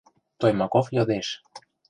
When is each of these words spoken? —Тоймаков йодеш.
—Тоймаков 0.39 0.85
йодеш. 0.95 1.27